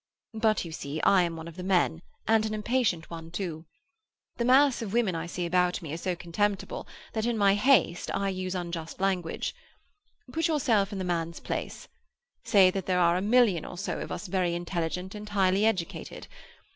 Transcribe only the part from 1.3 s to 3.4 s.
one of the men, and an impatient one